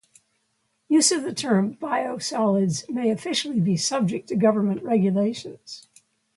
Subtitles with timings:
[0.89, 5.87] Use of the term "biosolids" may officially be subject to government regulations.